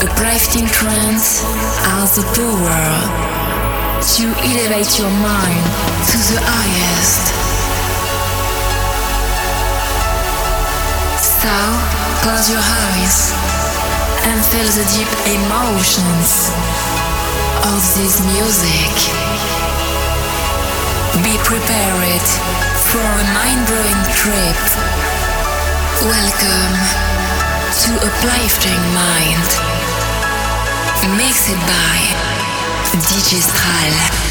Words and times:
Uplifting 0.00 0.64
trance 0.64 1.44
has 1.84 2.16
the 2.16 2.24
power 2.32 2.84
to 4.00 4.24
elevate 4.48 4.96
your 4.96 5.12
mind 5.20 5.66
to 6.08 6.16
the 6.32 6.40
highest. 6.40 7.24
So, 11.20 11.52
close 12.24 12.48
your 12.48 12.64
eyes 12.64 13.36
and 14.24 14.40
feel 14.48 14.64
the 14.72 14.88
deep 14.96 15.12
emotions 15.36 16.48
of 17.68 17.80
this 18.00 18.24
music. 18.24 18.96
Be 21.20 21.36
prepared 21.44 22.24
for 22.88 23.04
a 23.04 23.24
mind-blowing 23.36 24.00
trip. 24.16 24.60
Welcome 26.08 26.74
to 27.84 27.90
a 28.00 28.08
Uplifting 28.08 28.80
Mind. 28.96 29.69
Mixed 31.08 31.54
by 31.66 31.96
DJ 33.08 33.40
Stral. 33.40 34.29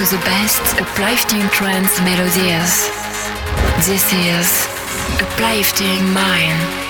To 0.00 0.16
the 0.16 0.22
best 0.24 0.80
uplifting 0.80 1.46
trance 1.50 2.00
melodies. 2.00 2.88
This 3.86 4.10
is 4.14 4.66
Uplifting 5.20 6.02
Mind. 6.14 6.89